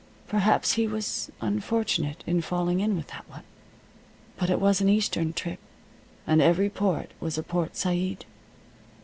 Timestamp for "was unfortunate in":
0.87-2.41